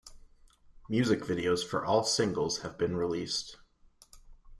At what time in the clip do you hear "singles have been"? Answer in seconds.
2.03-2.95